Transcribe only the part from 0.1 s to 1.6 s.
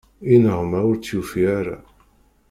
Ineɣma ur tt-yufi